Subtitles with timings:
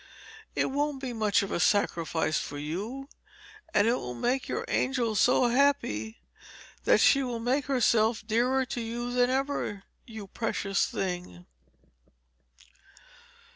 [0.55, 3.07] It won't be much of a sacrifice for you,
[3.71, 6.17] and it will make your angel so happy
[6.85, 11.45] that she will make herself dearer to you than ever, you precious thing."